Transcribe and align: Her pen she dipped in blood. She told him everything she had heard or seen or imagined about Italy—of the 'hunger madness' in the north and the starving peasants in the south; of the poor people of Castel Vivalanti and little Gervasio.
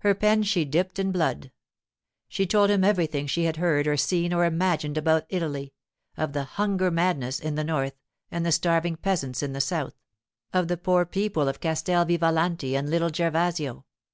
Her 0.00 0.14
pen 0.14 0.42
she 0.42 0.66
dipped 0.66 0.98
in 0.98 1.12
blood. 1.12 1.50
She 2.28 2.44
told 2.46 2.68
him 2.70 2.84
everything 2.84 3.26
she 3.26 3.44
had 3.44 3.56
heard 3.56 3.86
or 3.86 3.96
seen 3.96 4.30
or 4.34 4.44
imagined 4.44 4.98
about 4.98 5.24
Italy—of 5.30 6.34
the 6.34 6.44
'hunger 6.44 6.90
madness' 6.90 7.40
in 7.40 7.54
the 7.54 7.64
north 7.64 7.94
and 8.30 8.44
the 8.44 8.52
starving 8.52 8.96
peasants 8.96 9.42
in 9.42 9.54
the 9.54 9.62
south; 9.62 9.94
of 10.52 10.68
the 10.68 10.76
poor 10.76 11.06
people 11.06 11.48
of 11.48 11.60
Castel 11.60 12.04
Vivalanti 12.04 12.76
and 12.76 12.90
little 12.90 13.08
Gervasio. 13.08 13.86